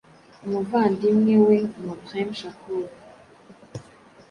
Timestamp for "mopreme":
1.85-2.33